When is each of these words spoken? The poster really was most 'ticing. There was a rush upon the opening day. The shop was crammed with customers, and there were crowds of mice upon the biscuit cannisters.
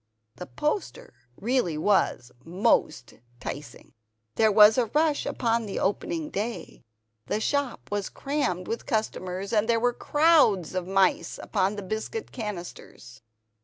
The 0.37 0.47
poster 0.47 1.13
really 1.37 1.77
was 1.77 2.31
most 2.43 3.13
'ticing. 3.39 3.91
There 4.33 4.51
was 4.51 4.79
a 4.79 4.87
rush 4.87 5.27
upon 5.27 5.67
the 5.67 5.77
opening 5.77 6.31
day. 6.31 6.81
The 7.27 7.39
shop 7.39 7.91
was 7.91 8.09
crammed 8.09 8.67
with 8.67 8.87
customers, 8.87 9.53
and 9.53 9.69
there 9.69 9.79
were 9.79 9.93
crowds 9.93 10.73
of 10.73 10.87
mice 10.87 11.37
upon 11.37 11.75
the 11.75 11.83
biscuit 11.83 12.31
cannisters. 12.31 13.21